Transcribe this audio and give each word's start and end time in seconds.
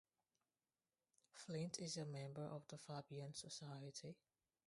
Flint 1.31 1.77
is 1.77 1.95
a 1.95 2.05
member 2.07 2.41
of 2.41 2.67
the 2.69 2.77
Fabian 2.79 3.35
Society. 3.35 4.17